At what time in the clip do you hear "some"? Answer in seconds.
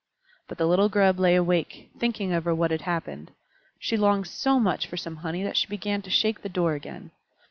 4.97-5.17